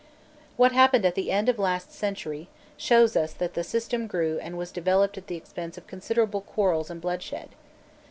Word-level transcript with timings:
What 0.57 0.71
happened 0.71 1.05
at 1.05 1.13
the 1.13 1.29
end 1.29 1.47
of 1.47 1.59
last 1.59 1.93
century, 1.93 2.47
shows 2.75 3.15
us 3.15 3.33
that 3.33 3.53
the 3.53 3.63
system 3.63 4.07
grew 4.07 4.39
and 4.41 4.57
was 4.57 4.71
developed 4.71 5.15
at 5.19 5.27
the 5.27 5.35
expense 5.37 5.77
of 5.77 5.85
considerable 5.85 6.41
quarrels 6.41 6.89
and 6.89 6.99
bloodshed. 6.99 7.49